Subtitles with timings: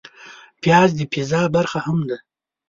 [0.61, 2.17] پیاز د پیزا برخه هم ده